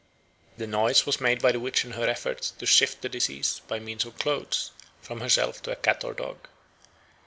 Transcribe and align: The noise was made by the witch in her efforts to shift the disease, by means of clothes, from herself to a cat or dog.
The 0.57 0.65
noise 0.65 1.05
was 1.05 1.21
made 1.21 1.43
by 1.43 1.51
the 1.51 1.59
witch 1.59 1.85
in 1.85 1.91
her 1.91 2.09
efforts 2.09 2.49
to 2.49 2.65
shift 2.65 3.03
the 3.03 3.07
disease, 3.09 3.61
by 3.67 3.77
means 3.77 4.03
of 4.03 4.17
clothes, 4.17 4.71
from 4.99 5.19
herself 5.21 5.61
to 5.61 5.71
a 5.73 5.75
cat 5.75 6.03
or 6.03 6.15
dog. 6.15 6.47